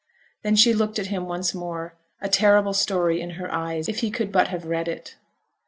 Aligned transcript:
Then 0.41 0.55
she 0.55 0.73
looked 0.73 0.97
at 0.97 1.05
him 1.13 1.27
once 1.27 1.53
more, 1.53 1.93
a 2.21 2.27
terrible 2.27 2.73
story 2.73 3.21
in 3.21 3.29
her 3.37 3.51
eyes, 3.53 3.87
if 3.87 3.99
he 3.99 4.09
could 4.09 4.31
but 4.31 4.47
have 4.47 4.65
read 4.65 4.87
it. 4.87 5.15